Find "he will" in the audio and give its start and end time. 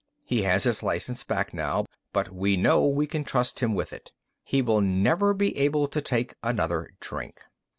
4.43-4.81